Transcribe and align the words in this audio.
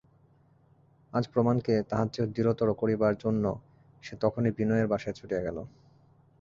আজ 1.13 1.23
প্রমাণকে 1.33 1.73
তাহার 1.89 2.07
চেয়েও 2.07 2.31
দৃঢ়তর 2.35 2.69
করিবার 2.73 3.13
জন্য 3.15 3.45
সে 4.03 4.13
তখনই 4.21 4.51
বিনয়ের 4.51 4.87
বাসায় 4.87 5.15
ছুটিয়া 5.15 5.41
গেল। 5.41 5.57